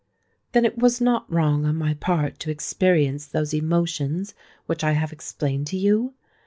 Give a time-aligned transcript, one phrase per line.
[0.53, 4.33] "Then it was not wrong on my part to experience those emotions
[4.65, 6.15] which I have explained to you?"